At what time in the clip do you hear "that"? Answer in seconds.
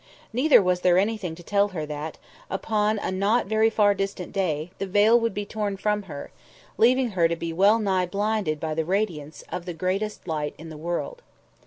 1.85-2.17